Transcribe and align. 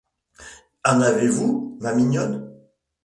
En 0.83 0.99
avez-vous, 0.99 1.77
ma 1.79 1.93
mignonne? 1.93 2.57